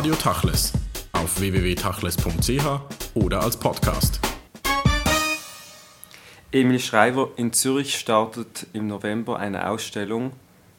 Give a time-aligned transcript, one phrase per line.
[0.00, 0.72] Radio Tachles
[1.12, 2.64] auf www.tachles.ch
[3.12, 4.18] oder als Podcast.
[6.50, 10.32] Emil Schreiber in Zürich startet im November eine Ausstellung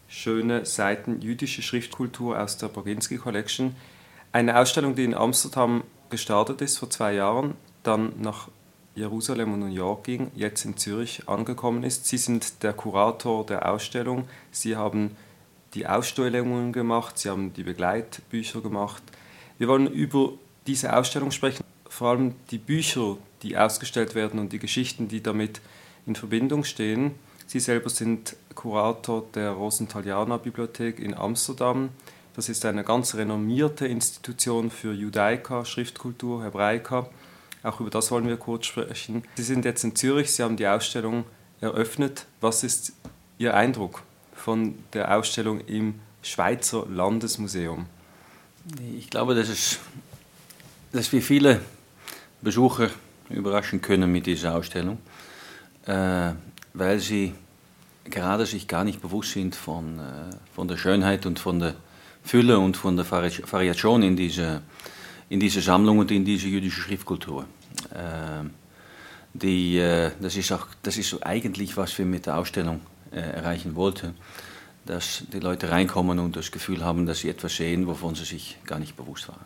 [0.07, 3.75] Schöne Seiten jüdische Schriftkultur aus der Boginski Collection.
[4.31, 7.53] Eine Ausstellung, die in Amsterdam gestartet ist vor zwei Jahren,
[7.83, 8.47] dann nach
[8.95, 12.07] Jerusalem und New York ging, jetzt in Zürich angekommen ist.
[12.07, 14.27] Sie sind der Kurator der Ausstellung.
[14.49, 15.15] Sie haben
[15.73, 19.01] die Ausstellungen gemacht, Sie haben die Begleitbücher gemacht.
[19.57, 20.33] Wir wollen über
[20.67, 25.61] diese Ausstellung sprechen, vor allem die Bücher, die ausgestellt werden und die Geschichten, die damit
[26.05, 27.15] in Verbindung stehen.
[27.47, 31.89] Sie selber sind Kurator der Rosentalianer Bibliothek in Amsterdam.
[32.33, 37.09] Das ist eine ganz renommierte Institution für Judaika, Schriftkultur, Hebraika.
[37.63, 39.23] Auch über das wollen wir kurz sprechen.
[39.35, 41.25] Sie sind jetzt in Zürich, Sie haben die Ausstellung
[41.59, 42.25] eröffnet.
[42.39, 42.93] Was ist
[43.37, 44.03] Ihr Eindruck
[44.41, 47.85] von der Ausstellung im Schweizer Landesmuseum?
[48.97, 49.79] Ich glaube, dass, es,
[50.91, 51.61] dass wir viele
[52.41, 52.89] Besucher
[53.29, 54.97] überraschen können mit dieser Ausstellung,
[55.85, 56.31] äh,
[56.73, 57.33] weil sie
[58.03, 61.75] gerade sich gar nicht bewusst sind von, äh, von der Schönheit und von der
[62.23, 64.61] Fülle und von der Variation in dieser,
[65.29, 67.45] in diese Sammlung und in diese jüdische Schriftkultur.
[67.93, 68.47] Äh,
[69.33, 72.81] die, äh, das, ist auch, das ist eigentlich, was wir mit der Ausstellung
[73.11, 74.15] äh, erreichen wollten,
[74.85, 78.57] dass die Leute reinkommen und das Gefühl haben, dass sie etwas sehen, wovon sie sich
[78.65, 79.45] gar nicht bewusst waren.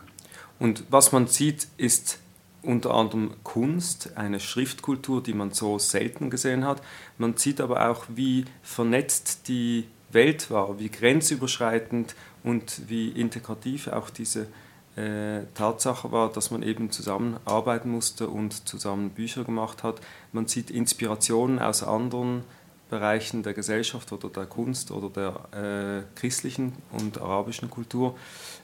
[0.59, 2.19] Und was man sieht, ist
[2.61, 6.81] unter anderem Kunst, eine Schriftkultur, die man so selten gesehen hat.
[7.17, 14.09] Man sieht aber auch, wie vernetzt die Welt war, wie grenzüberschreitend und wie integrativ auch
[14.09, 14.47] diese
[14.95, 19.99] äh, Tatsache war, dass man eben zusammenarbeiten musste und zusammen Bücher gemacht hat.
[20.31, 22.43] Man sieht Inspirationen aus anderen
[22.89, 28.15] Bereichen der Gesellschaft oder der Kunst oder der äh, christlichen und arabischen Kultur.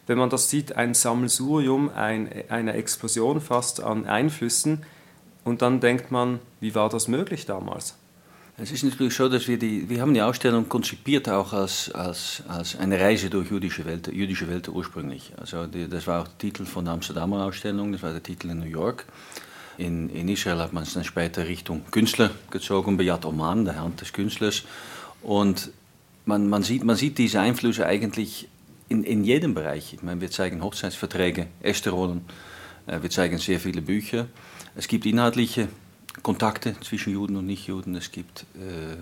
[0.07, 4.83] Wenn man das sieht, ein Sammelsurium, ein, eine Explosion fast an Einflüssen,
[5.43, 7.95] und dann denkt man, wie war das möglich damals?
[8.57, 12.43] Es ist natürlich so, dass wir die, wir haben die Ausstellung konzipiert auch als, als,
[12.47, 15.33] als eine Reise durch jüdische Welt, jüdische Welt ursprünglich.
[15.37, 18.49] Also die, das war auch der Titel von der Amsterdamer Ausstellung, das war der Titel
[18.49, 19.05] in New York.
[19.77, 24.01] In, in Israel hat man es dann später Richtung Künstler gezogen, Beat Oman, der Hand
[24.01, 24.63] des Künstlers.
[25.21, 25.71] Und
[26.25, 28.47] man, man, sieht, man sieht diese Einflüsse eigentlich
[28.89, 29.93] in, in jedem Bereich.
[29.93, 32.21] Ich meine, wir zeigen Hochzeitsverträge, Esterollen,
[32.87, 34.27] äh, wir zeigen sehr viele Bücher.
[34.75, 35.67] Es gibt inhaltliche
[36.23, 37.95] Kontakte zwischen Juden und Nichtjuden.
[37.95, 38.97] Es gibt äh,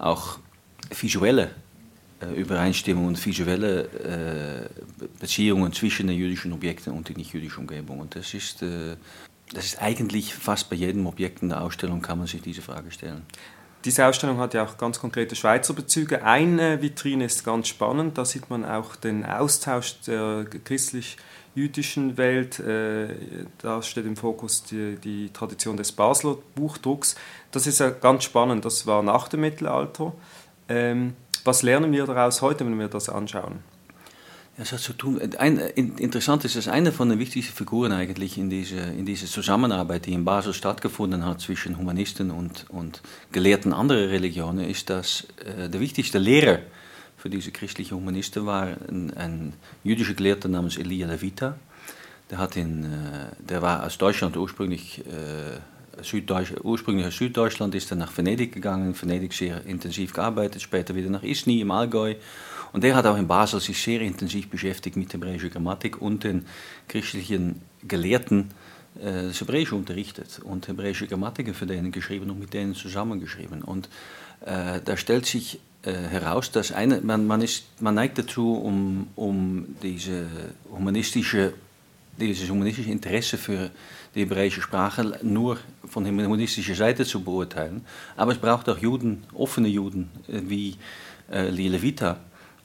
[0.00, 0.38] auch
[0.90, 1.50] visuelle
[2.20, 8.00] äh, Übereinstimmungen visuelle äh, Beziehungen zwischen den jüdischen Objekten und der nicht-jüdischen Umgebung.
[8.00, 8.96] Und das ist, äh,
[9.52, 12.90] das ist eigentlich fast bei jedem Objekt in der Ausstellung kann man sich diese Frage
[12.90, 13.22] stellen.
[13.84, 16.24] Diese Ausstellung hat ja auch ganz konkrete Schweizer Bezüge.
[16.24, 21.16] Eine Vitrine ist ganz spannend, da sieht man auch den Austausch der christlich
[21.54, 22.58] jüdischen Welt.
[22.58, 23.08] Äh,
[23.58, 27.14] da steht im Fokus die, die, Tradition des Basler Buchdrucks.
[27.52, 30.12] Das ist ja ganz spannend, das war nach dem Mittelalter.
[30.68, 31.14] Ähm,
[31.44, 33.60] was lernen wir daraus heute, wenn wir das anschauen?
[34.58, 35.20] Das hat zu tun.
[35.36, 40.06] Ein, interessant ist, dass eine von den wichtigsten Figuren eigentlich in dieser in diese Zusammenarbeit,
[40.06, 43.02] die in Basel stattgefunden hat zwischen Humanisten und, und
[43.32, 46.60] Gelehrten anderer Religionen, ist, dass äh, der wichtigste Lehrer
[47.18, 49.52] für diese christliche Humanisten war ein, ein
[49.84, 51.58] jüdischer Gelehrter namens Elia Levita.
[52.30, 52.88] Der, hat in, äh,
[53.38, 58.88] der war aus Deutschland ursprünglich, äh, Süddeutsch, ursprünglich aus Süddeutschland, ist dann nach Venedig gegangen,
[58.88, 62.14] in Venedig sehr intensiv gearbeitet, später wieder nach Isny im Allgäu.
[62.76, 66.44] Und der hat auch in Basel sich sehr intensiv beschäftigt mit hebräischer Grammatik und den
[66.88, 68.50] christlichen Gelehrten
[69.00, 73.62] äh, das Hebräische unterrichtet und hebräische Grammatiken für denen geschrieben und mit denen zusammengeschrieben.
[73.62, 73.88] Und
[74.44, 79.06] äh, da stellt sich äh, heraus, dass eine, man, man, ist, man neigt dazu, um,
[79.16, 80.26] um diese
[80.70, 81.54] humanistische,
[82.20, 83.70] dieses humanistische Interesse für
[84.14, 85.56] die hebräische Sprache nur
[85.86, 87.86] von der humanistischen Seite zu beurteilen.
[88.18, 90.76] Aber es braucht auch Juden, offene Juden, äh, wie
[91.32, 92.20] äh, Levita,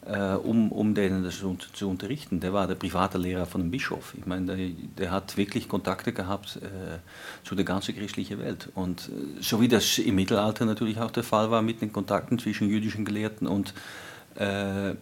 [0.05, 2.39] äh, um, um denen das zu, zu, unterrichten.
[2.39, 4.13] Der war der private Lehrer von einem Bischof.
[4.17, 6.99] Ich meine, der, der hat wirklich Kontakte gehabt äh,
[7.43, 8.69] zu der ganzen christlichen Welt.
[8.73, 12.39] Und äh, so wie das im Mittelalter natürlich auch der Fall war mit den Kontakten
[12.39, 13.73] zwischen jüdischen Gelehrten und
[14.35, 14.95] äh,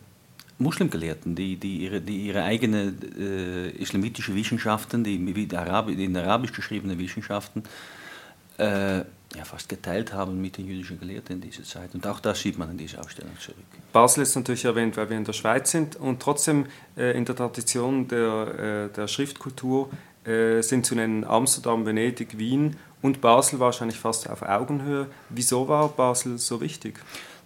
[0.57, 7.63] Muslimgelehrten, die, die, ihre, die ihre eigene äh, islamitische Wissenschaften, die, in Arabisch geschriebenen Wissenschaften,
[8.57, 9.03] äh,
[9.35, 11.93] ja, fast geteilt haben mit den jüdischen Gelehrten in dieser Zeit.
[11.93, 13.57] Und auch das sieht man in dieser Ausstellung zurück.
[13.93, 16.65] Basel ist natürlich erwähnt, weil wir in der Schweiz sind und trotzdem
[16.97, 19.89] äh, in der Tradition der, äh, der Schriftkultur
[20.25, 25.07] äh, sind zu nennen Amsterdam, Venedig, Wien und Basel wahrscheinlich fast auf Augenhöhe.
[25.29, 26.99] Wieso war Basel so wichtig?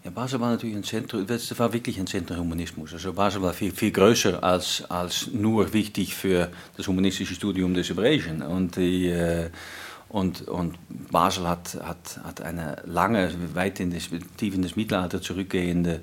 [0.04, 2.94] Ja, Basel war natürlich ein Zentrum, das war wirklich ein Zentrum Humanismus.
[2.94, 7.90] Also Basel war viel, viel größer als, als nur wichtig für das humanistische Studium des
[7.90, 8.42] Hebräischen.
[8.42, 9.50] Und, die, äh,
[10.14, 10.78] und, und
[11.12, 16.02] Basel hat, hat, hat eine lange, weit in das, tief in das Mittelalter zurückgehende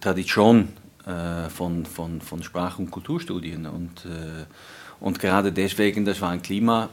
[0.00, 0.70] Tradition
[1.06, 3.66] äh, von, von, von Sprach- und Kulturstudien.
[3.66, 4.46] Und, äh,
[4.98, 6.88] und gerade deswegen, das war ein Klima,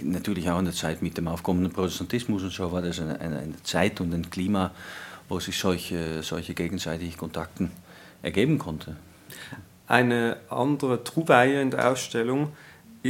[0.00, 3.38] natürlich auch in der Zeit mit dem aufkommenden Protestantismus und so, war das eine, eine,
[3.38, 4.70] eine Zeit und ein Klima,
[5.28, 7.70] wo sich solche, solche gegenseitigen Kontakten
[8.22, 8.96] ergeben konnte.
[9.86, 12.52] Eine andere Trouvaille in der Ausstellung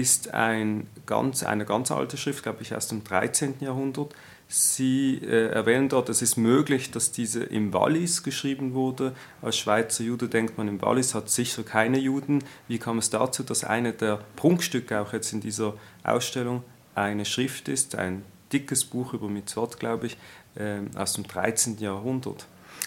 [0.00, 3.56] ist ein ganz, eine ganz alte Schrift, glaube ich, aus dem 13.
[3.60, 4.14] Jahrhundert.
[4.48, 9.12] Sie äh, erwähnen dort, es ist möglich, dass diese im Wallis geschrieben wurde.
[9.42, 12.44] Als Schweizer Jude denkt man, im Wallis hat sicher keine Juden.
[12.68, 16.62] Wie kam es dazu, dass eine der Prunkstücke auch jetzt in dieser Ausstellung
[16.94, 18.22] eine Schrift ist, ein
[18.52, 20.16] dickes Buch über Mitzvot, glaube ich,
[20.54, 21.78] äh, aus dem 13.
[21.80, 22.46] Jahrhundert.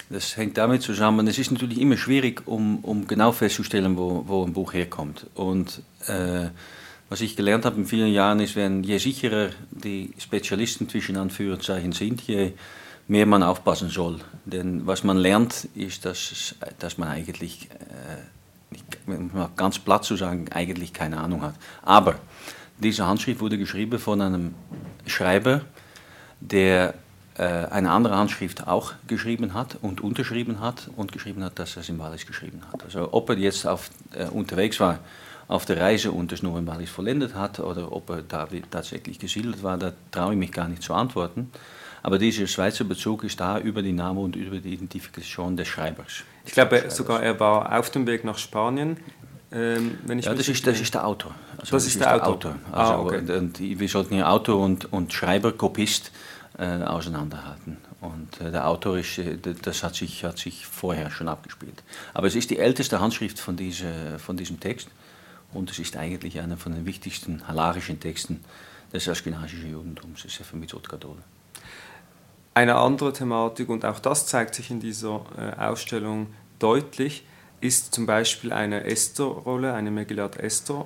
[0.09, 4.45] Das hängt damit zusammen, es ist natürlich immer schwierig, um, um genau festzustellen, wo, wo
[4.45, 5.27] ein Buch herkommt.
[5.35, 6.47] Und äh,
[7.09, 11.91] was ich gelernt habe in vielen Jahren ist, wenn je sicherer die Spezialisten zwischen Anführungszeichen
[11.91, 12.53] sind, je
[13.07, 14.19] mehr man aufpassen soll.
[14.45, 17.67] Denn was man lernt, ist, dass, dass man eigentlich,
[19.07, 19.15] äh,
[19.55, 21.55] ganz platt zu sagen, eigentlich keine Ahnung hat.
[21.81, 22.15] Aber
[22.77, 24.53] diese Handschrift wurde geschrieben von einem
[25.07, 25.61] Schreiber,
[26.39, 26.93] der
[27.39, 31.81] äh, eine andere Handschrift auch geschrieben hat und unterschrieben hat und geschrieben hat, dass er
[31.81, 32.83] es in Wallis geschrieben hat.
[32.83, 34.99] Also ob er jetzt auf, äh, unterwegs war
[35.49, 39.77] auf der Reise nur in Wallis vollendet hat oder ob er da tatsächlich gesiedelt war,
[39.77, 41.51] da traue ich mich gar nicht zu antworten.
[42.01, 46.23] Aber dieser Schweizer Bezug ist da über die Name und über die Identifikation des Schreibers.
[46.45, 48.97] Ich glaube sogar, er war auf dem Weg nach Spanien
[49.51, 51.33] ähm, ja, das ist, das ist der Autor.
[51.57, 52.51] Also das, das, ist der, der Autor.
[52.51, 52.55] Autor.
[52.71, 53.37] Ah, also, ah, okay.
[53.37, 56.11] und, wir sollten hier Autor und, und Schreiber, Kopist
[56.59, 57.77] äh, auseinanderhalten.
[58.01, 61.83] Und äh, der Autor ist, äh, das hat sich, hat sich vorher schon abgespielt.
[62.13, 64.89] Aber es ist die älteste Handschrift von, diese, von diesem Text
[65.53, 68.43] und es ist eigentlich einer von den wichtigsten halarischen Texten
[68.93, 71.17] des askenasischen Judentums, des Sefer Mitzvot Gadol.
[72.53, 77.23] Eine andere Thematik, und auch das zeigt sich in dieser äh, Ausstellung deutlich,
[77.61, 80.85] ist zum Beispiel eine Esther-Rolle, eine Megillat Esther.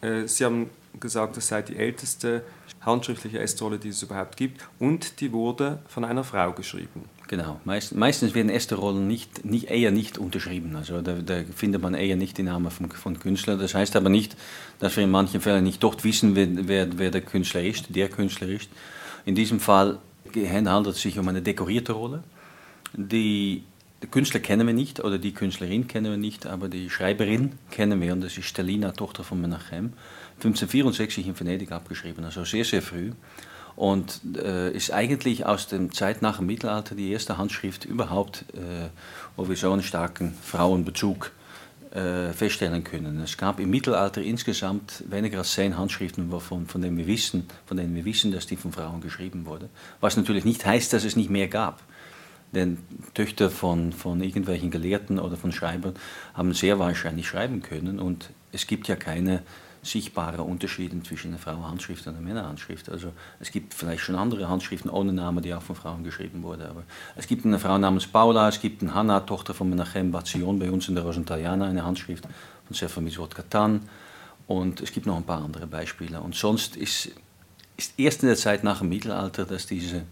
[0.00, 2.42] Äh, Sie haben gesagt, es sei die älteste
[2.80, 7.04] handschriftliche Esther-Rolle, die es überhaupt gibt, und die wurde von einer Frau geschrieben.
[7.28, 11.94] Genau, Meist, meistens werden Esther-Rollen nicht, nicht, eher nicht unterschrieben, also da, da, findet man
[11.94, 13.58] eher nicht die Namen von, von Künstlern.
[13.58, 14.36] Das heißt aber nicht,
[14.78, 18.48] dass wir in manchen Fällen nicht dort wissen, wer, wer, der Künstler ist, der Künstler
[18.48, 18.68] ist.
[19.26, 19.98] In diesem Fall
[20.34, 22.24] handelt es sich um eine dekorierte Rolle,
[22.94, 23.62] die
[24.02, 28.00] den Künstler kennen wir nicht oder die Künstlerin kennen wir nicht, aber die Schreiberin kennen
[28.00, 29.92] wir und das ist Stelina, Tochter von Menachem,
[30.44, 33.12] 1564 in Venedig abgeschrieben, also sehr, sehr früh.
[33.76, 38.88] Und äh, ist eigentlich aus der Zeit nach dem Mittelalter die erste Handschrift überhaupt, äh,
[39.36, 41.32] wo wir so einen starken Frauenbezug
[41.92, 43.20] äh, feststellen können.
[43.20, 47.76] Es gab im Mittelalter insgesamt weniger als zehn Handschriften, von, von, denen wir wissen, von
[47.76, 49.68] denen wir wissen, dass die von Frauen geschrieben wurden.
[50.00, 51.82] Was natürlich nicht heißt, dass es nicht mehr gab.
[52.52, 52.78] Denn
[53.14, 55.94] Töchter von, von irgendwelchen Gelehrten oder von Schreibern
[56.34, 59.42] haben sehr wahrscheinlich schreiben können und es gibt ja keine
[59.82, 62.88] sichtbaren Unterschiede zwischen einer Frauenhandschrift und einer Männerhandschrift.
[62.90, 66.62] Also es gibt vielleicht schon andere Handschriften ohne Namen, die auch von Frauen geschrieben wurden.
[66.62, 66.82] Aber
[67.16, 70.70] es gibt eine Frau namens Paula, es gibt eine Hannah, Tochter von Menachem Batzion, bei
[70.70, 72.24] uns in der Rosentaliana, eine Handschrift
[72.66, 73.80] von Sefer Mizot Katan.
[74.46, 76.20] Und es gibt noch ein paar andere Beispiele.
[76.20, 77.12] Und sonst ist,
[77.76, 80.04] ist erst in der Zeit nach dem Mittelalter, dass diese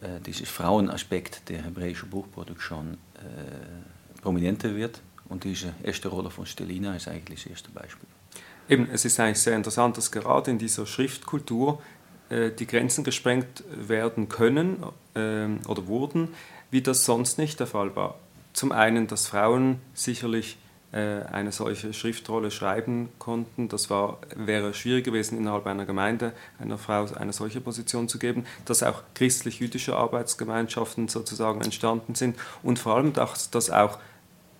[0.00, 5.00] äh, dieses Frauenaspekt der hebräischen Buchproduktion äh, prominenter wird.
[5.28, 8.08] Und diese erste Rolle von Stelina ist eigentlich das erste Beispiel.
[8.68, 11.80] Eben, es ist eigentlich sehr interessant, dass gerade in dieser Schriftkultur
[12.28, 14.82] äh, die Grenzen gesprengt werden können
[15.14, 16.34] äh, oder wurden,
[16.70, 18.18] wie das sonst nicht der Fall war.
[18.52, 20.58] Zum einen, dass Frauen sicherlich
[20.92, 23.68] äh, eine solche Schriftrolle schreiben konnten.
[23.68, 28.44] Das war, wäre schwierig gewesen, innerhalb einer Gemeinde einer Frau eine solche Position zu geben,
[28.64, 33.98] dass auch christlich-jüdische Arbeitsgemeinschaften sozusagen entstanden sind und vor allem, dass, dass auch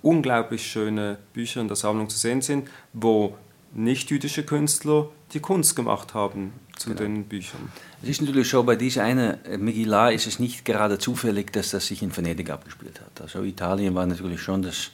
[0.02, 3.36] unglaublich schöne Bücher in der Sammlung zu sehen sind, wo
[3.74, 7.02] nicht-jüdische Künstler die Kunst gemacht haben zu genau.
[7.02, 7.72] den Büchern.
[8.02, 11.70] Es ist natürlich so, bei dieser eine äh, Megillah ist es nicht gerade zufällig, dass
[11.70, 13.20] das sich in Venedig abgespielt hat.
[13.20, 14.90] Also Italien war natürlich schon das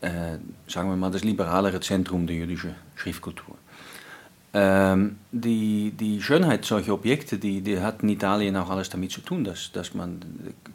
[0.00, 3.56] äh, sagen wir mal, das liberalere Zentrum der jüdischen Schriftkultur.
[4.54, 9.20] Ähm, die, die Schönheit solcher Objekte, die, die hat in Italien auch alles damit zu
[9.20, 10.20] tun, dass, dass man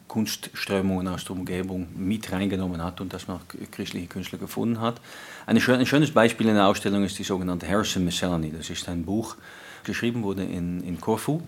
[0.08, 3.40] Kunstströmungen aus der Umgebung mit reingenommen hat und dass man
[3.72, 5.02] christliche Künstler gefunden hat.
[5.46, 8.52] Ein schönes Beispiel in der Ausstellung ist die sogenannte Harrison Miscellany.
[8.52, 9.36] Das ist ein Buch,
[9.84, 11.42] geschrieben wurde in, in Corfu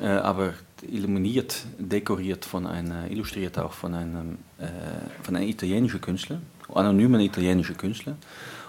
[0.00, 4.66] äh, aber illuminiert, dekoriert von einer, illustriert auch von einem, äh,
[5.22, 6.40] von einem italienischen Künstler,
[6.72, 8.16] anonymen italienischen Künstler.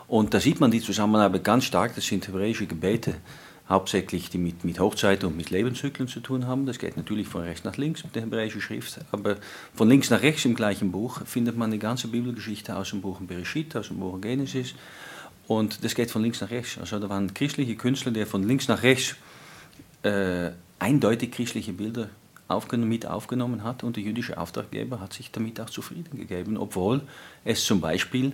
[0.07, 1.93] Und da sieht man die Zusammenarbeit ganz stark.
[1.93, 3.15] Das sind hebräische Gebete,
[3.69, 6.65] hauptsächlich die mit, mit Hochzeiten und mit Lebenszyklen zu tun haben.
[6.65, 9.37] Das geht natürlich von rechts nach links mit der hebräischen Schrift, aber
[9.75, 13.19] von links nach rechts im gleichen Buch findet man die ganze Bibelgeschichte aus dem Buch
[13.21, 14.73] Bereshit, aus dem Buch Genesis.
[15.47, 16.77] Und das geht von links nach rechts.
[16.79, 19.15] Also da waren christliche Künstler, die von links nach rechts
[20.03, 22.09] äh, eindeutig christliche Bilder
[22.47, 27.01] aufgenommen, mit aufgenommen hat und der jüdische Auftraggeber hat sich damit auch zufrieden gegeben, obwohl
[27.45, 28.33] es zum Beispiel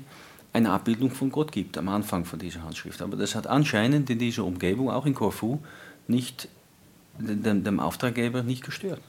[0.56, 3.02] eine Abbildung von Gott gibt am Anfang von dieser Handschrift.
[3.02, 5.60] Aber das hat anscheinend in dieser Umgebung, auch in Korfu,
[6.08, 6.48] nicht,
[7.20, 9.02] dem, dem Auftraggeber nicht gestört.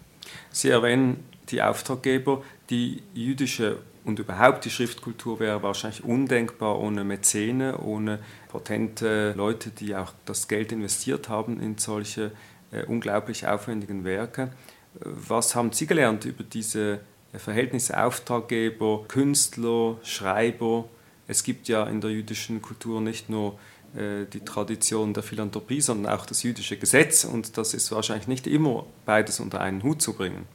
[0.50, 7.78] Sie erwähnen die Auftraggeber, die jüdische und überhaupt die Schriftkultur wäre wahrscheinlich undenkbar ohne Mäzene,
[7.78, 12.32] ohne potente Leute, die auch das Geld investiert haben in solche
[12.72, 14.50] äh, unglaublich aufwendigen Werke.
[14.94, 17.00] Was haben Sie gelernt über diese
[17.32, 20.88] Verhältnisse Auftraggeber, Künstler, Schreiber?
[21.28, 23.58] Es gibt ja in der jüdischen Kultur nicht nur
[23.94, 28.46] äh, die Tradition der Philanthropie, sondern auch das jüdische Gesetz und das ist wahrscheinlich nicht
[28.46, 30.46] immer beides unter einen Hut zu bringen.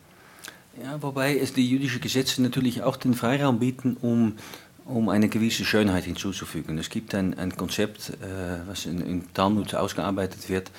[0.82, 4.38] Ja, wobei es die jüdischen Gesetze natürlich auch den Freiraum bieten, um,
[4.86, 6.78] um eine gewisse Schönheit hinzuzufügen.
[6.78, 10.72] Es gibt ein, ein Konzept, äh, was in, in Talmud ausgearbeitet wird,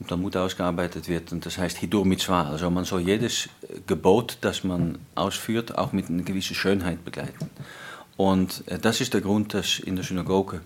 [0.00, 2.50] im Talmud ausgearbeitet wird, und das heißt Hidur Mitzvah.
[2.50, 3.48] Also man soll jedes
[3.86, 7.50] Gebot, das man ausführt, auch mit einer gewissen Schönheit begleiten.
[8.16, 10.60] Und äh, das ist der Grund, dass in der Synagoge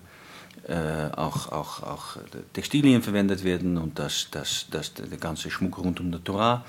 [0.68, 2.16] äh, auch, auch, auch
[2.52, 6.64] Textilien verwendet werden und dass, dass, dass der ganze Schmuck rund um die Torah.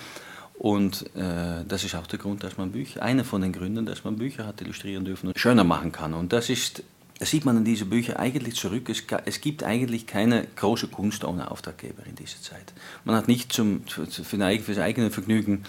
[0.57, 4.03] Und äh, das ist auch der Grund, dass man Bücher, einer von den Gründen, dass
[4.03, 6.13] man Bücher hat illustrieren dürfen und schöner machen kann.
[6.13, 6.83] Und das ist,
[7.17, 8.87] das sieht man in diesen Büchern eigentlich zurück.
[8.89, 12.73] Es, es gibt eigentlich keine große Kunst ohne Auftraggeber in dieser Zeit.
[13.05, 15.63] Man hat nicht zum, für, für, sein eigenes Vergnügen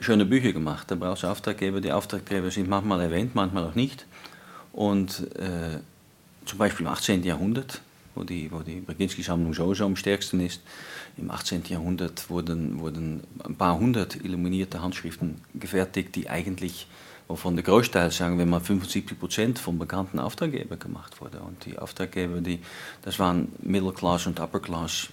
[0.00, 0.90] schöne Bücher gemacht.
[0.90, 1.80] Da braucht es Auftraggeber.
[1.80, 4.06] Die Auftraggeber sind manchmal erwähnt, manchmal auch nicht.
[4.72, 5.78] Und äh,
[6.46, 7.22] zum Beispiel im 18.
[7.22, 7.80] Jahrhundert,
[8.14, 10.62] wo die, wo die Brzezinski-Sammlung sowieso am stärksten ist,
[11.16, 11.64] im 18.
[11.68, 16.86] Jahrhundert wurden, wurden ein paar hundert illuminierte Handschriften gefertigt, die eigentlich,
[17.28, 21.40] wovon der Großteil, sagen wir mal 75 Prozent, vom bekannten Auftraggeber gemacht wurde.
[21.40, 22.60] Und die Auftraggeber, die,
[23.02, 25.08] das waren Middle Class und Upper Class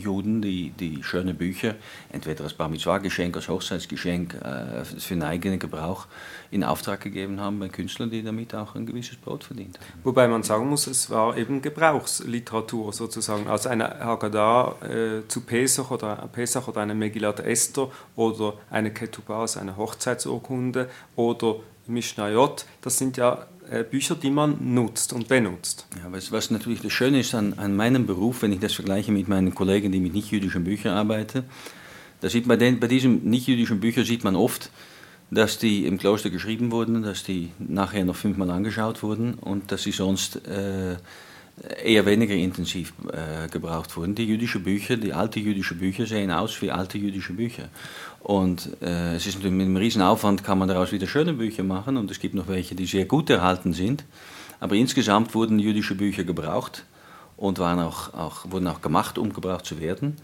[0.00, 1.74] Juden, die, die schöne Bücher,
[2.10, 6.06] entweder als Bar Mitzvah-Geschenk, als Hochzeitsgeschenk, äh, für den eigenen Gebrauch
[6.50, 9.86] in Auftrag gegeben haben bei Künstlern, die damit auch ein gewisses Brot verdient haben.
[10.02, 15.90] Wobei man sagen muss, es war eben Gebrauchsliteratur sozusagen, also eine Haggadah äh, zu Pesach
[15.90, 21.56] oder, Pesach oder eine Megillat Esther oder eine Ketubah, also eine Hochzeitsurkunde oder
[21.90, 25.86] Mishnayot, das sind ja äh, Bücher, die man nutzt und benutzt.
[25.96, 29.12] Ja, was, was natürlich das Schöne ist an, an meinem Beruf, wenn ich das vergleiche
[29.12, 31.44] mit meinen Kollegen, die mit nicht-jüdischen Büchern arbeiten,
[32.20, 34.70] da sieht man den, bei diesen nicht-jüdischen Büchern sieht man oft,
[35.30, 39.84] dass die im Kloster geschrieben wurden, dass die nachher noch fünfmal angeschaut wurden und dass
[39.84, 40.96] sie sonst äh,
[41.84, 44.14] eher weniger intensiv äh, gebraucht wurden.
[44.14, 47.68] Die jüdischen Bücher, die alten jüdischen Bücher sehen aus wie alte jüdische Bücher.
[48.20, 51.62] Und äh, es ist natürlich mit einem riesen Aufwand kann man daraus wieder schöne Bücher
[51.62, 54.04] machen und es gibt noch welche, die sehr gut erhalten sind.
[54.58, 56.84] Aber insgesamt wurden jüdische Bücher gebraucht
[57.36, 60.16] und waren auch, auch, wurden auch gemacht, um gebraucht zu werden.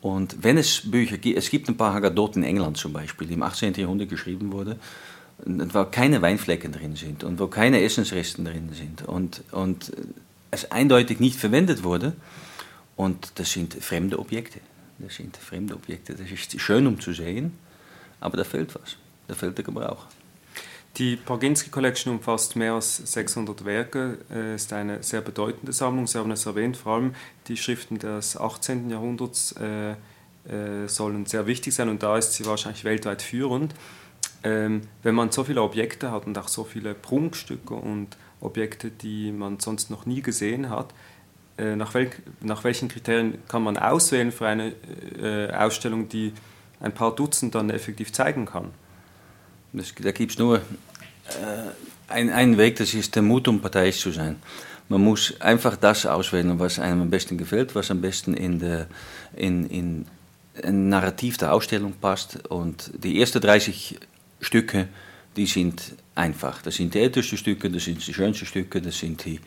[0.00, 3.34] Und wenn es Bücher gibt, es gibt ein paar Haggadot in England zum Beispiel, die
[3.34, 3.74] im 18.
[3.74, 4.76] Jahrhundert geschrieben wurden,
[5.44, 9.92] wo keine Weinflecken drin sind und wo keine Essensresten drin sind und, und
[10.52, 12.12] es eindeutig nicht verwendet wurde.
[12.94, 14.60] Und das sind fremde Objekte.
[14.98, 16.14] Das sind fremde Objekte.
[16.14, 17.58] Das ist schön, um zu sehen,
[18.20, 18.96] aber da fehlt was.
[19.26, 20.06] Da fehlt der Gebrauch.
[20.98, 26.06] Die Paginski Collection umfasst mehr als 600 Werke, äh, ist eine sehr bedeutende Sammlung.
[26.06, 27.14] Sie haben es erwähnt, vor allem
[27.48, 28.90] die Schriften des 18.
[28.90, 33.74] Jahrhunderts äh, äh, sollen sehr wichtig sein und da ist sie wahrscheinlich weltweit führend.
[34.44, 39.32] Ähm, wenn man so viele Objekte hat und auch so viele Prunkstücke und Objekte, die
[39.32, 40.92] man sonst noch nie gesehen hat,
[41.58, 44.72] äh, nach, wel nach, welchen Kriterien kann man auswählen für eine
[45.20, 46.32] äh, Ausstellung, die
[46.80, 48.70] ein paar Dutzend dann effektiv zeigen kann?
[49.72, 50.62] Da gibt es nur äh,
[52.08, 54.36] ein, einen Weg, das ist der Mut, um parteiisch zu sein.
[54.88, 58.86] Man muss einfach das auswählen, was einem am besten gefällt, was am besten in, der,
[59.34, 60.06] in, in
[60.62, 62.46] ein Narrativ der Ausstellung passt.
[62.48, 63.98] Und die ersten 30
[64.40, 64.88] Stücke,
[65.36, 66.62] die sind einfach.
[66.62, 69.40] Das sind die ältesten Stücke, das sind die schönsten Stücke, das sind die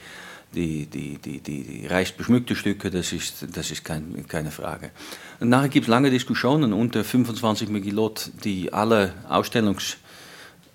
[0.54, 4.92] die, die, die, die, die reich beschmückte Stücke, das ist, das ist kein, keine Frage.
[5.40, 9.98] Und nachher gibt es lange Diskussionen unter 25 Megillot, die alle Ausstellungs,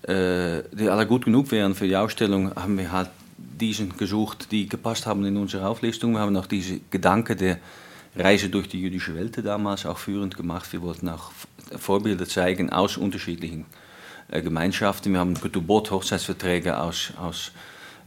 [0.03, 4.67] äh, die alle gut genug wären für die Ausstellung, haben wir halt diesen gesucht, die
[4.67, 6.13] gepasst haben in unsere Auflistung.
[6.13, 7.57] Wir haben auch diese Gedanke der
[8.15, 10.71] Reise durch die jüdische Welt damals auch führend gemacht.
[10.73, 11.31] Wir wollten auch
[11.77, 13.65] Vorbilder zeigen aus unterschiedlichen
[14.31, 15.11] Gemeinschaften.
[15.11, 17.51] Wir haben Ketubot, Hochzeitsverträge aus, aus,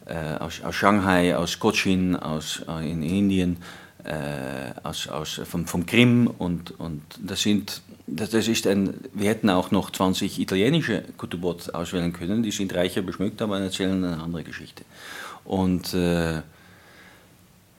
[0.07, 3.59] äh, aus, aus, Shanghai, aus Cochin, aus, äh, in Indien,
[4.05, 9.49] äh, aus, aus, vom, vom Krim und, und das sind das ist ein, wir hätten
[9.49, 14.45] auch noch 20 italienische Kutubot auswählen können, die sind reicher beschmückt, aber erzählen eine andere
[14.45, 14.85] Geschichte.
[15.45, 16.43] Und äh, ja,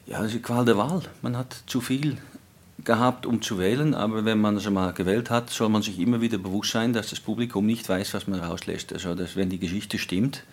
[0.07, 1.01] das ist die Qual der Wahl.
[1.21, 2.17] Man hat zu viel
[2.85, 6.21] gehabt, um zu wählen, aber wenn man es einmal gewählt hat, soll man sich immer
[6.21, 8.93] wieder bewusst sein, dass das Publikum nicht weiß, was man rauslässt.
[8.93, 10.43] Also, dass, wenn die Geschichte stimmt,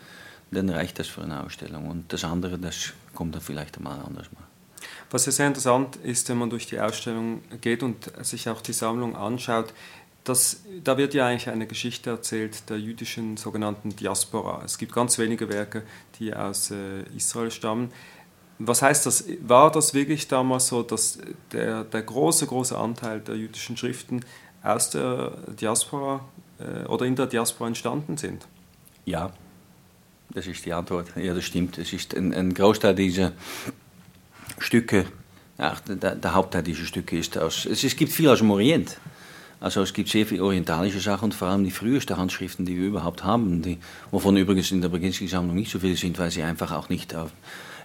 [0.50, 1.88] dann reicht das für eine Ausstellung.
[1.88, 4.42] Und das andere, das kommt dann vielleicht einmal anders mal.
[5.10, 8.72] Was ja sehr interessant ist, wenn man durch die Ausstellung geht und sich auch die
[8.72, 9.72] Sammlung anschaut,
[10.24, 14.62] das, da wird ja eigentlich eine Geschichte erzählt der jüdischen sogenannten Diaspora.
[14.64, 15.82] Es gibt ganz wenige Werke,
[16.18, 17.90] die aus äh, Israel stammen.
[18.64, 19.24] Was heißt das?
[19.40, 21.18] War das wirklich damals so, dass
[21.50, 24.24] der, der große, große Anteil der jüdischen Schriften
[24.62, 26.20] aus der Diaspora
[26.60, 28.46] äh, oder in der Diaspora entstanden sind?
[29.04, 29.32] Ja,
[30.32, 31.08] das ist die Antwort.
[31.16, 31.76] Ja, das stimmt.
[31.78, 33.32] Es ist ein, ein Großteil dieser
[34.58, 35.06] Stücke,
[35.58, 37.66] ja, der, der, Hauptteil dieser Stücke ist aus.
[37.66, 38.96] Es, es gibt viel aus dem Orient.
[39.62, 42.88] Also es gibt sehr viele orientalische Sachen und vor allem die frühesten Handschriften, die wir
[42.88, 43.78] überhaupt haben, die,
[44.10, 47.30] wovon übrigens in der Baginski-Sammlung nicht so viele sind, weil sie einfach auch nicht auf,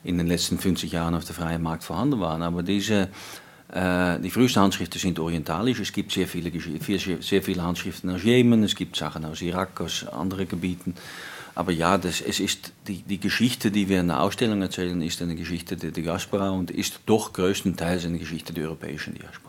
[0.04, 2.42] in den letzten 50 Jahren auf dem freien Markt vorhanden waren.
[2.42, 3.10] Aber diese,
[3.72, 5.80] äh, die frühesten Handschriften sind orientalisch.
[5.80, 6.52] Es gibt sehr viele,
[7.22, 10.96] sehr viele Handschriften aus Jemen, es gibt Sachen aus Irak, aus anderen Gebieten.
[11.54, 15.22] Aber ja, das, es ist die, die Geschichte, die wir in der Ausstellung erzählen, ist
[15.22, 19.47] eine Geschichte der Diaspora und ist doch größtenteils eine Geschichte der europäischen Diaspora.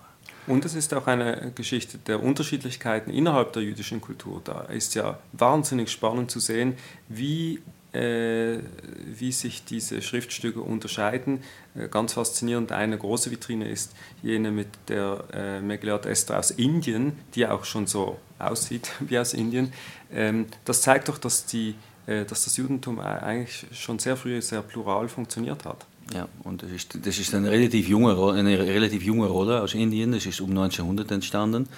[0.48, 4.40] Und es ist auch eine Geschichte der Unterschiedlichkeiten innerhalb der jüdischen Kultur.
[4.42, 6.74] Da ist ja wahnsinnig spannend zu sehen,
[7.08, 7.60] wie,
[7.92, 8.58] äh,
[9.04, 11.42] wie sich diese Schriftstücke unterscheiden.
[11.76, 17.12] Äh, ganz faszinierend, eine große Vitrine ist jene mit der äh, Megillat Esther aus Indien,
[17.34, 19.72] die auch schon so aussieht wie aus Indien.
[20.10, 21.74] Ähm, das zeigt doch, dass die
[22.08, 25.84] äh, dass das Judentum eigentlich schon sehr früh sehr plural funktioniert hat.
[26.14, 30.12] Ja, und das ist, das ist eine, relativ junge, eine relativ junge Rolle aus Indien,
[30.12, 31.68] das ist um 1900 entstanden.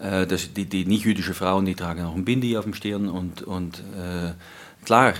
[0.00, 3.42] Äh, das, die, die nicht-jüdische Frauen, die tragen auch ein Bindi auf dem Stirn und,
[3.42, 4.32] und äh,
[4.84, 5.14] klar,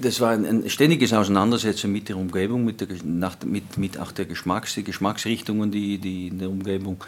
[0.00, 4.26] das war ein, ständiges Auseinandersetzen mit der Umgebung, mit, der, nach, mit, mit auch der
[4.26, 7.02] Geschmacks, die Geschmacksrichtungen, die, die in der Umgebung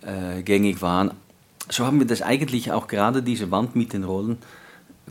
[0.00, 1.10] äh, gängig waren.
[1.68, 4.38] So haben wir das eigentlich auch gerade diese Wand mit den Rollen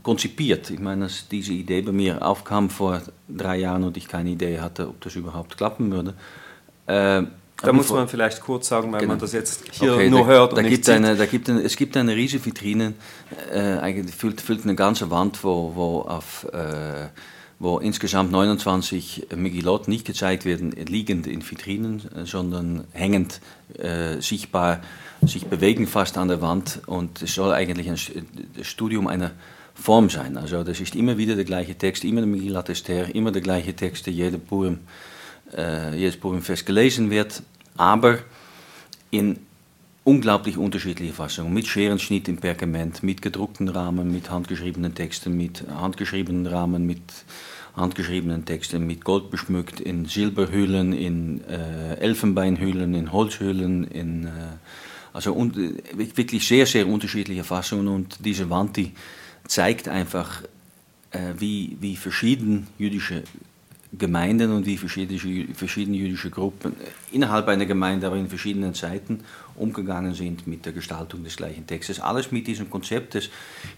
[0.03, 0.69] konzipiert.
[0.69, 4.59] Ich meine, dass diese Idee bei mir aufkam vor drei Jahren und ich keine Idee
[4.59, 6.13] hatte, ob das überhaupt klappen würde.
[6.87, 7.23] Äh,
[7.63, 9.13] da muss man vielleicht kurz sagen, weil genau.
[9.13, 10.95] man das jetzt hier okay, nur da, hört und da nicht gibt sieht.
[10.95, 12.93] Eine, da gibt eine, es gibt eine riesige Vitrine,
[13.53, 17.07] äh, eigentlich füllt, füllt, eine ganze Wand, wo, wo, auf, äh,
[17.59, 23.41] wo insgesamt 29 Megillot nicht gezeigt werden, liegend in Vitrinen, sondern hängend
[23.77, 24.81] äh, sichtbar,
[25.21, 29.31] sich bewegen fast an der Wand und es soll eigentlich ein Studium einer
[29.73, 30.37] Form sein.
[30.37, 33.75] Also das ist immer wieder der gleiche Text, immer der Megillat Esther, immer der gleiche
[33.75, 34.79] Text, der jede Purim,
[35.55, 37.41] äh, jedes Purimfest gelesen wird,
[37.77, 38.19] aber
[39.09, 39.39] in
[40.03, 46.47] unglaublich unterschiedliche Fassungen, mit Scherenschnitt im Pergament, mit gedruckten Rahmen, mit handgeschriebenen Texten, mit handgeschriebenen
[46.47, 47.01] Rahmen, mit
[47.75, 54.29] handgeschriebenen Texten, mit Gold beschmückt, in Silberhüllen, in äh, Elfenbeinhüllen, in Holzhüllen, in, äh,
[55.13, 57.87] also und, äh, wirklich sehr, sehr unterschiedliche Fassungen.
[57.87, 58.93] Und diese Wand, die
[59.47, 60.43] zeigt einfach,
[61.11, 63.23] äh, wie, wie verschieden jüdische
[63.97, 66.73] Gemeinden und wie verschiedene, verschiedene jüdische Gruppen
[67.11, 69.19] innerhalb einer Gemeinde, aber in verschiedenen Zeiten
[69.55, 71.99] umgegangen sind mit der Gestaltung des gleichen Textes.
[71.99, 73.29] Alles mit diesem Konzept des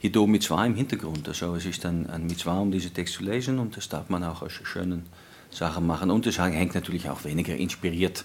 [0.01, 1.27] Hido Mitzvah im Hintergrund.
[1.27, 4.23] Also es ist ein, ein Mitzvah, um diesen Text zu lesen und das darf man
[4.23, 5.03] auch als schönen
[5.49, 6.11] Sachen machen.
[6.11, 8.23] Und es hängt natürlich auch weniger inspiriert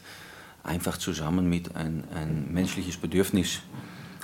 [0.62, 3.60] einfach zusammen mit ein, ein menschliches Bedürfnis,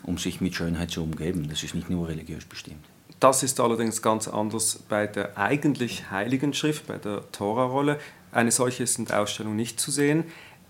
[0.03, 1.49] um sich mit Schönheit zu umgeben.
[1.49, 2.85] Das ist nicht nur religiös bestimmt.
[3.25, 7.99] Das ist allerdings ganz anders bei der eigentlich heiligen Schrift, bei der Tora-Rolle.
[8.33, 10.25] Eine solche ist in der Ausstellung nicht zu sehen.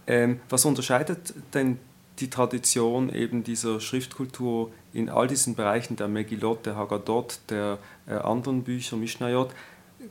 [0.06, 1.80] Ähm, was unterscheidet denn
[2.20, 8.12] die Tradition eben dieser Schriftkultur in all diesen Bereichen der Megillot, der Haggadot, der äh,
[8.12, 9.50] anderen Bücher, Mishnayot,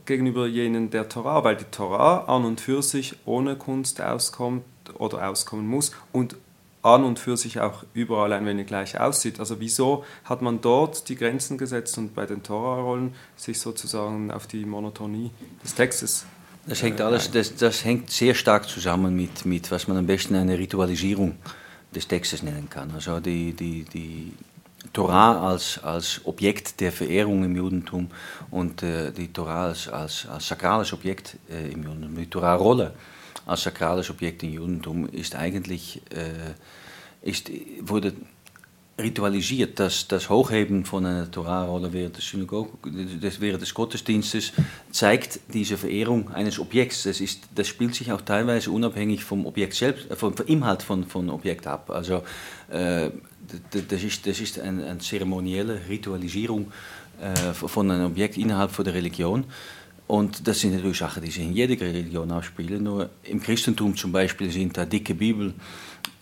[0.04, 4.64] gegenüber jenen der Torah, weil die Torah an und für sich ohne Kunst auskommt
[4.98, 6.36] oder auskommen muss und
[6.84, 9.40] an und für sich auch überall ein wenig gleich aussieht.
[9.40, 14.46] Also wieso hat man dort die Grenzen gesetzt und bei den Torah-Rollen sich sozusagen auf
[14.46, 15.30] die Monotonie
[15.62, 16.26] des Textes
[16.66, 20.34] das hängt alles, das, das, hängt sehr stark zusammen mit, mit, was man am besten
[20.34, 21.36] eine Ritualisierung
[21.94, 22.90] des Textes nennen kann.
[22.92, 24.32] Also die, die, die
[24.92, 28.08] Torah als, als Objekt der Verehrung im Judentum
[28.50, 32.94] und äh, die Torah als, als, als sakrales Objekt äh, im Judentum, die Torah-Rolle
[33.46, 36.02] als sakrales Objekt im Judentum ist eigentlich,
[37.22, 38.14] ist, wurde
[38.98, 39.78] ritualisiert.
[39.80, 44.52] Das, das Hochheben von einer Torahrolle während des, Synagoge, während des Gottesdienstes
[44.90, 47.02] zeigt diese Verehrung eines Objekts.
[47.02, 51.04] Das, ist, das spielt sich auch teilweise unabhängig vom Objekt selbst, vom, vom Inhalt von,
[51.04, 51.90] von Objekt ab.
[51.90, 52.22] Also
[52.70, 53.10] äh,
[53.88, 56.72] das ist, das ist eine, eine zeremonielle Ritualisierung
[57.20, 59.44] äh, von einem Objekt innerhalb von der Religion.
[60.06, 62.82] Und das sind natürlich Sachen, die sich in jeder Religion abspielen.
[62.82, 65.54] Nur im Christentum zum Beispiel sind da dicke Bibel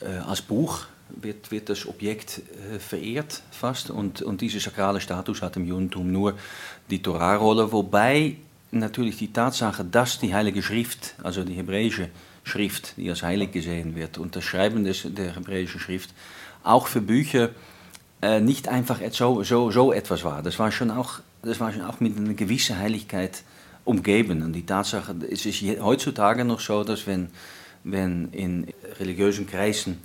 [0.00, 0.86] äh, als Buch
[1.20, 2.42] wird, wird das Objekt
[2.72, 6.34] äh, verehrt fast und, und dieser sakrale Status hat im Judentum nur
[6.90, 8.36] die Torahrolle, wobei
[8.70, 12.08] natürlich die Tatsache, dass die Heilige Schrift, also die hebräische
[12.44, 16.10] Schrift, die als heilig gesehen wird, und das Schreiben des, der hebräischen Schrift
[16.62, 17.50] auch für Bücher
[18.22, 20.42] äh, nicht einfach so, so, so etwas war.
[20.42, 23.42] Das war, schon auch, das war schon auch mit einer gewissen Heiligkeit
[23.84, 24.42] umgeben.
[24.42, 27.28] Und die Tatsache, es ist heutzutage noch so, dass wenn,
[27.84, 28.66] wenn in
[28.98, 29.98] religiösen Kreisen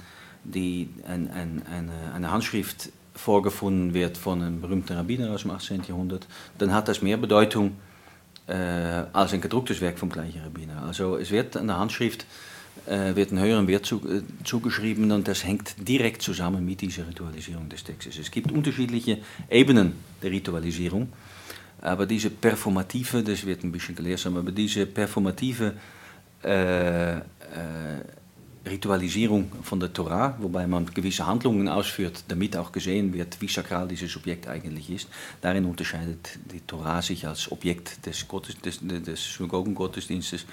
[0.44, 5.84] die ein, ein, eine, eine Handschrift vorgefunden wird von einem berühmten Rabbiner aus dem 18.
[5.88, 7.76] Jahrhundert, dann hat das mehr Bedeutung
[8.48, 10.84] äh, als ein gedrucktes Werk vom gleichen Rabbiner.
[10.84, 12.26] Also es wird an der Handschrift
[12.86, 14.02] äh, wird ein höheren Wert zu,
[14.44, 18.18] zugeschrieben und das hängt direkt zusammen mit dieser Ritualisierung des Textes.
[18.18, 21.10] Es gibt unterschiedliche Ebenen der Ritualisierung,
[21.82, 25.74] aber diese performative, das wird ein bisschen gelehrsam, aber diese performative
[26.44, 27.22] äh, äh
[28.68, 33.88] Ritualisierung von der Torah, wobei man gewisse Handlungen ausführt, damit auch gesehen wird, wie sakral
[33.88, 35.08] dieses Objekt eigentlich ist.
[35.42, 40.46] Darin unterscheidet die Torah sich als Objekt des, Gottes, des, des Synagogengottesdienstes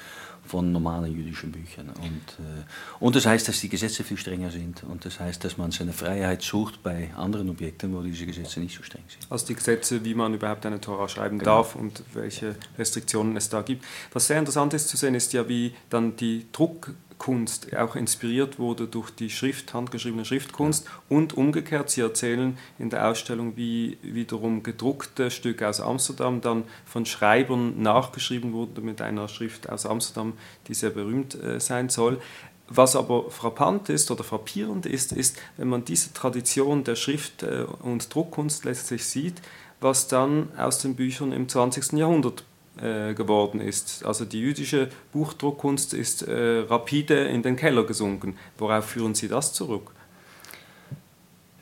[0.46, 1.88] von normalen jüdischen Büchern.
[1.88, 2.64] Und, äh,
[3.00, 4.82] und das heißt, dass die Gesetze viel strenger sind.
[4.84, 8.76] Und das heißt, dass man seine Freiheit sucht bei anderen Objekten, wo diese Gesetze nicht
[8.76, 9.30] so streng sind.
[9.30, 11.56] Also die Gesetze, wie man überhaupt eine Torah schreiben genau.
[11.56, 13.84] darf und welche Restriktionen es da gibt.
[14.12, 18.58] Was sehr interessant ist zu sehen, ist ja, wie dann die Druck Kunst auch inspiriert
[18.58, 24.62] wurde durch die Schrift, handgeschriebene Schriftkunst und umgekehrt, Sie erzählen in der Ausstellung, wie wiederum
[24.62, 30.34] gedruckte Stücke aus Amsterdam dann von Schreibern nachgeschrieben wurden mit einer Schrift aus Amsterdam,
[30.68, 32.20] die sehr berühmt äh, sein soll.
[32.68, 37.66] Was aber frappant ist oder frappierend ist, ist, wenn man diese Tradition der Schrift- äh,
[37.82, 39.42] und Druckkunst letztlich sieht,
[39.80, 41.92] was dann aus den Büchern im 20.
[41.92, 42.44] Jahrhundert
[42.80, 44.04] äh, geworden ist.
[44.04, 48.36] Also die jüdische Buchdruckkunst ist äh, rapide in den Keller gesunken.
[48.58, 49.92] Worauf führen Sie das zurück?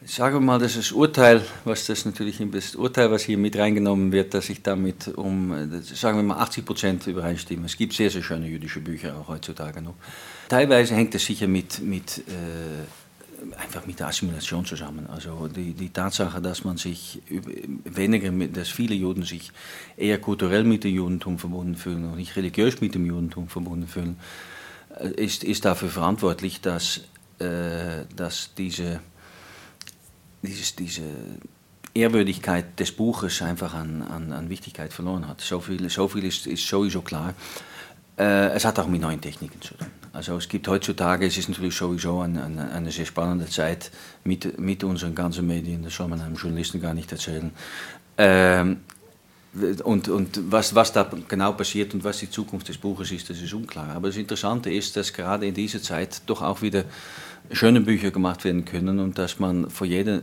[0.04, 3.56] Sagen wir mal, das ist das Urteil, was das natürlich das Urteil, was hier mit
[3.56, 7.66] reingenommen wird, dass ich damit um, sagen wir mal, 80 Prozent übereinstimme.
[7.66, 9.94] Es gibt sehr, sehr schöne jüdische Bücher auch heutzutage noch.
[10.48, 12.82] Teilweise hängt es sicher mit, mit äh,
[13.56, 15.06] einfach mit der Assimilation zusammen.
[15.08, 17.22] Also die, die Tatsache, dass man sich
[17.84, 19.52] weniger, mit, dass viele Juden sich
[19.96, 24.16] eher kulturell mit dem Judentum verbunden fühlen und nicht religiös mit dem Judentum verbunden fühlen,
[24.98, 27.00] äh, ist, ist dafür verantwortlich, dass,
[27.38, 29.00] äh, dass diese,
[30.42, 31.02] dieses, diese
[31.94, 35.40] Ehrwürdigkeit des Buches einfach an, an, an Wichtigkeit verloren hat.
[35.40, 37.34] So viel, so viel ist, ist sowieso klar.
[38.18, 39.86] Äh, es hat auch mit neuen Techniken zu tun.
[40.12, 43.90] Also es gibt heutzutage, es ist natürlich sowieso eine, eine, eine sehr spannende Zeit
[44.24, 47.50] mit, mit unseren ganzen Medien, das soll man einem Journalisten gar nicht erzählen.
[48.18, 48.80] Ähm,
[49.84, 53.40] und, und was, was da genau passiert und was die Zukunft des Buches ist, das
[53.40, 53.88] ist unklar.
[53.90, 56.84] Aber das Interessante ist, dass gerade in dieser Zeit doch auch wieder
[57.50, 60.22] schöne Bücher gemacht werden können und dass man für jede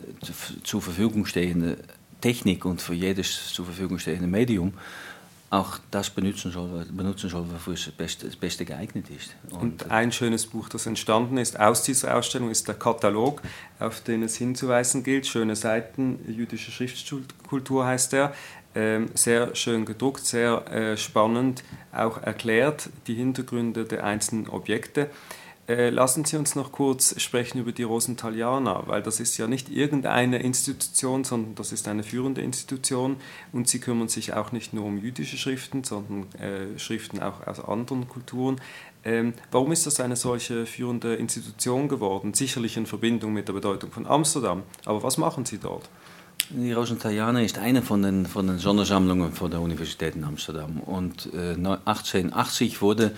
[0.63, 1.77] zur Verfügung stehende
[2.21, 4.73] Technik und für jedes zur Verfügung stehende Medium
[5.49, 9.35] auch das benutzen soll, benutzen soll wofür es das Beste, das Beste geeignet ist.
[9.49, 13.41] Und, Und, ein schönes Buch, das entstanden ist aus dieser Ausstellung, ist der Katalog,
[13.79, 15.25] auf den es hinzuweisen gilt.
[15.25, 18.33] Schöne Seiten, jüdische Schriftkultur heißt er.
[18.75, 25.09] Ähm, sehr schön gedruckt, sehr äh, spannend, auch erklärt die Hintergründe der einzelnen Objekte.
[25.69, 29.69] Äh, lassen Sie uns noch kurz sprechen über die Rosentalianer, weil das ist ja nicht
[29.69, 33.17] irgendeine Institution, sondern das ist eine führende Institution
[33.51, 37.63] und sie kümmern sich auch nicht nur um jüdische Schriften, sondern äh, Schriften auch aus
[37.63, 38.59] anderen Kulturen.
[39.03, 42.33] Ähm, warum ist das eine solche führende Institution geworden?
[42.33, 45.87] Sicherlich in Verbindung mit der Bedeutung von Amsterdam, aber was machen Sie dort?
[46.49, 51.31] Die Rosentalianer ist eine von den, von den Sondersammlungen von der Universität in Amsterdam und
[51.31, 53.11] äh, 1880 wurde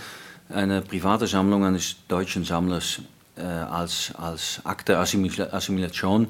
[0.53, 3.01] eine private Sammlung eines deutschen Sammlers
[3.35, 6.27] äh, als, als Akt Assimilation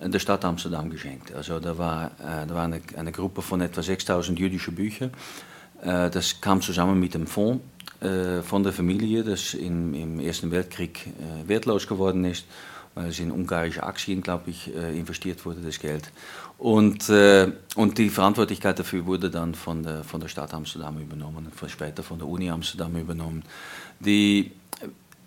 [0.00, 1.34] der Stadt Amsterdam geschenkt.
[1.34, 5.10] Also da war, äh, da war eine, eine Gruppe von etwa 6000 jüdischen Büchern.
[5.82, 7.64] Äh, das kam zusammen mit dem Fonds
[8.00, 12.44] äh, von der Familie, das in, im Ersten Weltkrieg äh, wertlos geworden ist.
[12.96, 16.10] weil es in ungarische Aktien, glaube ich, äh, investiert wurde, das Geld.
[16.58, 21.46] Und, äh, und die Verantwortlichkeit dafür wurde dann von der, von der Stadt Amsterdam übernommen
[21.46, 23.42] und später von der Uni Amsterdam übernommen.
[24.00, 24.52] Die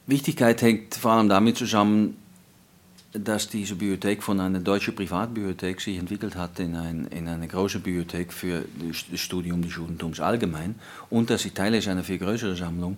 [0.07, 2.17] Wichtigkeit hängt vor allem damit zusammen,
[3.13, 7.79] dass diese Bibliothek von einer deutschen Privatbibliothek sich entwickelt hat in, ein, in eine große
[7.79, 8.65] Bibliothek für
[9.11, 10.75] das Studium des Judentums allgemein
[11.09, 12.97] und dass sie Teil ist einer viel größeren Sammlung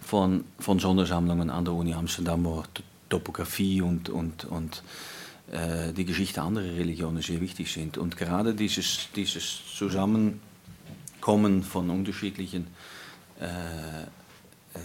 [0.00, 2.62] von, von Sondersammlungen an der Uni Amsterdam, wo
[3.08, 4.82] Topografie und, und, und
[5.54, 7.96] äh, die Geschichte anderer Religionen sehr wichtig sind.
[7.96, 12.66] Und gerade dieses, dieses Zusammenkommen von unterschiedlichen
[13.38, 13.46] äh,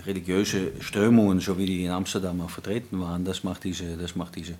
[0.05, 4.35] religiöse Strömungen, so wie die in Amsterdam auch vertreten waren, das macht diese, das macht
[4.35, 4.53] diese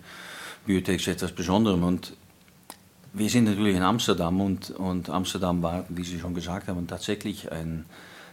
[0.66, 1.84] Bibliothek etwas Besonderem.
[1.84, 2.14] Und
[3.14, 7.52] wir sind natürlich in Amsterdam und, und Amsterdam war, wie Sie schon gesagt haben, tatsächlich
[7.52, 7.86] ein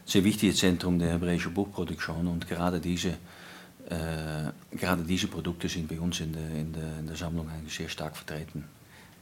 [0.06, 3.18] sehr wichtiges Zentrum der hebräischen Buchproduktion und gerade diese,
[3.88, 7.88] gerade diese Produkte sind bei uns in der, in, der, in der Sammlung eigentlich sehr
[7.88, 8.64] stark vertreten.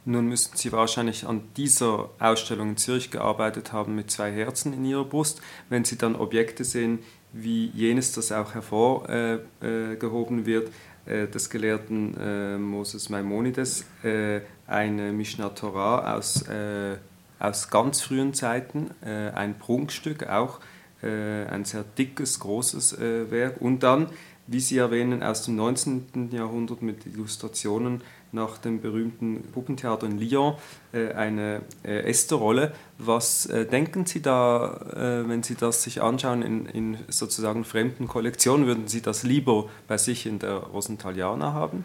[0.07, 4.85] Nun müssten Sie wahrscheinlich an dieser Ausstellung in Zürich gearbeitet haben mit zwei Herzen in
[4.85, 5.41] Ihrer Brust.
[5.71, 6.99] Wenn Sie dann Objekte sehen,
[7.33, 10.71] wie jenes, das auch hervorgehoben äh, wird,
[11.07, 16.97] äh, des Gelehrten äh, Moses Maimonides, äh, eine Mishnah Torah aus, äh,
[17.39, 20.61] aus ganz frühen Zeiten, äh, ein Prunkstück, auch
[21.03, 24.07] ein sehr dickes, großes Werk und dann,
[24.47, 26.31] wie Sie erwähnen, aus dem 19.
[26.33, 28.03] Jahrhundert mit Illustrationen
[28.33, 30.55] nach dem berühmten Puppentheater in Lyon
[30.93, 32.73] äh, eine äh, Esther-Rolle.
[32.99, 34.81] Was äh, denken Sie da,
[35.27, 38.67] wenn Sie das sich anschauen in, in, sozusagen fremden Kollektionen?
[38.67, 41.85] Würden Sie das lieber bei sich in der Rosenthaliana haben?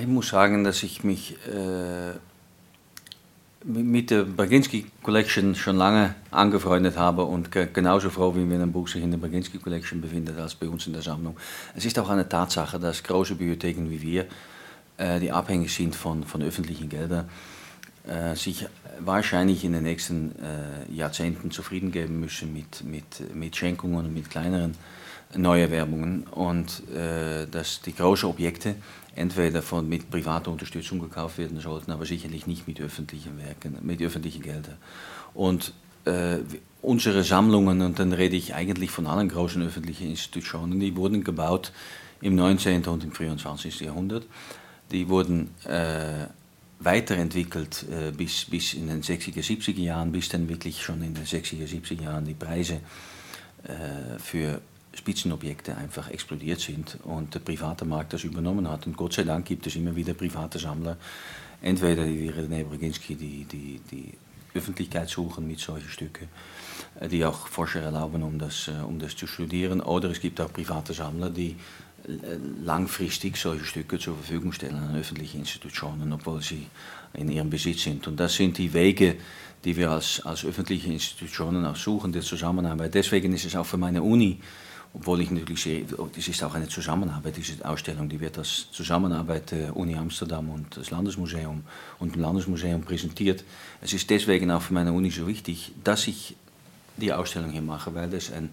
[0.00, 2.12] Ich muss sagen, dass ich mich äh,
[3.64, 8.88] mit der Baginski Collection schon lange angefreundet habe und genauso froh, wie wenn ein Buch
[8.88, 11.36] sich in der Baginski Collection befindet, als bei uns in der Sammlung.
[11.74, 14.26] Es ist auch eine Tatsache, dass große Bibliotheken wie wir
[14.98, 17.28] äh, die abhängig sind von, von öffentlichen Geldern,
[18.08, 18.66] äh, sich
[18.98, 24.28] wahrscheinlich in den nächsten äh, Jahrzehnten zufrieden geben müssen mit, mit, mit Schenkungen und mit
[24.28, 24.74] kleineren
[25.36, 26.84] Neuerwerbungen und
[27.50, 28.76] dass die großen Objekte
[29.18, 34.00] entweder von, mit privater Unterstützung gekauft werden sollten, aber sicherlich nicht mit öffentlichen Werken, mit
[34.00, 34.76] öffentlichen Geldern.
[35.34, 35.72] Und
[36.04, 36.38] äh,
[36.82, 41.72] unsere Sammlungen, und dann rede ich eigentlich von allen großen öffentlichen Institutionen, die wurden gebaut
[42.20, 42.84] im 19.
[42.84, 43.80] und im 23.
[43.80, 44.26] Jahrhundert
[44.90, 46.26] die wurden äh,
[46.80, 51.24] weiterentwickelt äh, bis, bis in den 60er, 70er Jahren, bis dann wirklich schon in den
[51.24, 52.80] 60er, 70er Jahren die Preise
[53.64, 54.60] äh, für
[54.98, 58.86] Spitzenobjekte einfach explodiert sind und der private Markt das übernommen hat.
[58.86, 60.96] Und Gott sei Dank gibt es immer wieder private Sammler,
[61.62, 64.12] entweder wie René Braginski, die, die, die
[64.54, 66.28] Öffentlichkeit suchen mit solchen Stücken,
[67.00, 70.40] äh, die auch Forscher erlauben, um das, äh, um das zu studieren, oder es gibt
[70.40, 71.56] auch private Sammler, die
[72.64, 76.66] langfristig solche Stücke zur Verfügung stellen an öffentliche Institutionen, obwohl sie
[77.12, 78.06] in ihrem Besitz sind.
[78.06, 79.16] Und das sind die Wege,
[79.64, 82.94] die wir als, als öffentliche Institutionen auch suchen, der Zusammenarbeit.
[82.94, 84.40] Deswegen ist es auch für meine Uni,
[84.94, 85.84] obwohl ich natürlich sehe,
[86.16, 90.76] es ist auch eine Zusammenarbeit, diese Ausstellung, die wird als Zusammenarbeit der Uni Amsterdam und
[90.76, 91.62] das Landesmuseum
[91.98, 93.44] und dem Landesmuseum präsentiert.
[93.80, 96.36] Es ist deswegen auch für meine Uni so wichtig, dass ich
[96.96, 98.50] die Ausstellung hier mache, weil das ein